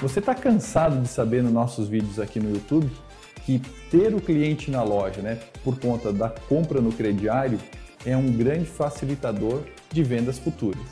[0.00, 2.88] Você está cansado de saber nos nossos vídeos aqui no YouTube
[3.44, 7.58] que ter o cliente na loja, né, por conta da compra no crediário,
[8.06, 10.82] é um grande facilitador de vendas futuras.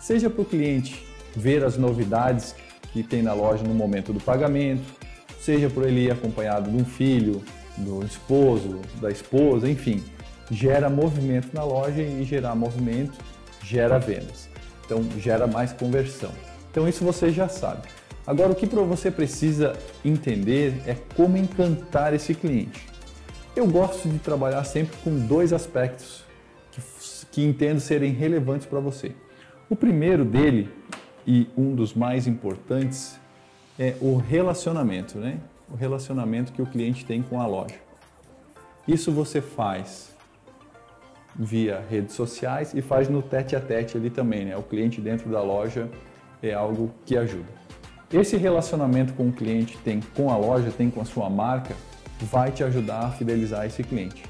[0.00, 1.04] Seja para o cliente
[1.34, 2.54] ver as novidades
[2.92, 4.84] que tem na loja no momento do pagamento,
[5.40, 7.42] seja por ele ir acompanhado de um filho,
[7.76, 10.00] do esposo, da esposa, enfim,
[10.48, 13.18] gera movimento na loja e gerar movimento
[13.64, 14.48] gera vendas.
[14.84, 16.30] Então gera mais conversão.
[16.70, 17.88] Então isso você já sabe.
[18.26, 22.86] Agora o que você precisa entender é como encantar esse cliente.
[23.54, 26.24] Eu gosto de trabalhar sempre com dois aspectos
[26.72, 26.80] que,
[27.30, 29.12] que entendo serem relevantes para você.
[29.68, 30.70] O primeiro dele
[31.26, 33.20] e um dos mais importantes
[33.78, 35.38] é o relacionamento, né?
[35.70, 37.76] O relacionamento que o cliente tem com a loja.
[38.88, 40.14] Isso você faz
[41.36, 44.56] via redes sociais e faz no tete a tete ali também, né?
[44.56, 45.90] O cliente dentro da loja
[46.42, 47.63] é algo que ajuda.
[48.14, 51.74] Esse relacionamento com o cliente tem com a loja, tem com a sua marca,
[52.30, 54.22] vai te ajudar a fidelizar esse cliente.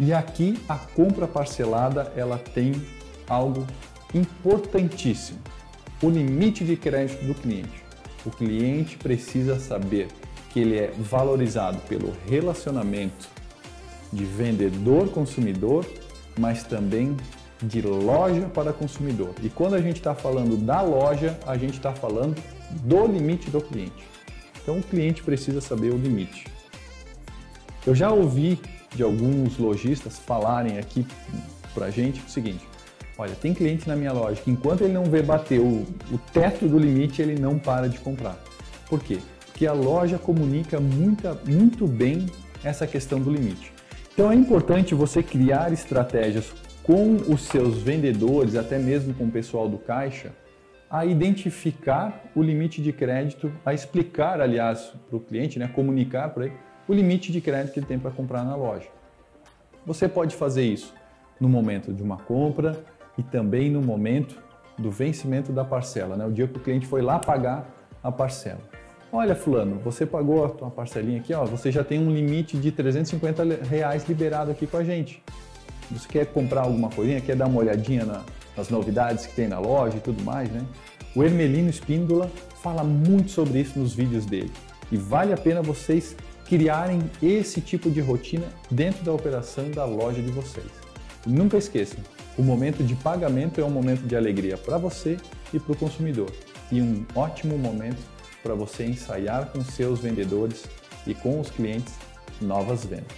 [0.00, 2.72] E aqui a compra parcelada, ela tem
[3.28, 3.64] algo
[4.12, 5.38] importantíssimo
[6.02, 7.84] o limite de crédito do cliente.
[8.26, 10.08] O cliente precisa saber
[10.50, 13.28] que ele é valorizado pelo relacionamento
[14.12, 15.86] de vendedor-consumidor,
[16.36, 17.16] mas também
[17.62, 19.34] de loja para consumidor.
[19.42, 22.36] E quando a gente está falando da loja, a gente está falando
[22.70, 24.08] do limite do cliente.
[24.62, 26.46] Então o cliente precisa saber o limite.
[27.86, 28.60] Eu já ouvi
[28.94, 31.06] de alguns lojistas falarem aqui
[31.74, 32.66] para a gente o seguinte:
[33.16, 36.66] Olha, tem cliente na minha loja que enquanto ele não vê bater o, o teto
[36.66, 38.38] do limite, ele não para de comprar.
[38.88, 39.18] Por quê?
[39.46, 42.26] Porque a loja comunica muita, muito bem
[42.64, 43.72] essa questão do limite.
[44.12, 46.52] Então é importante você criar estratégias
[46.82, 50.32] com os seus vendedores, até mesmo com o pessoal do caixa,
[50.90, 56.46] a identificar o limite de crédito, a explicar, aliás, para o cliente, né, comunicar para
[56.46, 56.54] ele
[56.88, 58.88] o limite de crédito que ele tem para comprar na loja.
[59.86, 60.92] Você pode fazer isso
[61.40, 62.84] no momento de uma compra,
[63.16, 64.36] e também no momento
[64.78, 66.24] do vencimento da parcela, né?
[66.24, 67.68] o dia que o cliente foi lá pagar
[68.02, 68.60] a parcela.
[69.12, 72.72] Olha, fulano, você pagou a tua parcelinha aqui, ó, você já tem um limite de
[72.72, 75.22] 350 reais liberado aqui com a gente.
[75.90, 78.24] Você quer comprar alguma coisinha, quer dar uma olhadinha na,
[78.56, 80.62] nas novidades que tem na loja e tudo mais, né?
[81.14, 82.30] O Hermelino Espíndola
[82.62, 84.50] fala muito sobre isso nos vídeos dele.
[84.90, 86.16] E vale a pena vocês
[86.46, 90.66] criarem esse tipo de rotina dentro da operação da loja de vocês.
[91.26, 92.00] nunca esqueçam,
[92.36, 95.16] o momento de pagamento é um momento de alegria para você
[95.52, 96.30] e para o consumidor
[96.70, 98.00] e um ótimo momento
[98.42, 100.64] para você ensaiar com seus vendedores
[101.06, 101.94] e com os clientes
[102.40, 103.16] novas vendas.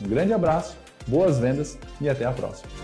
[0.00, 0.76] Um grande abraço,
[1.06, 2.81] boas vendas e até a próxima!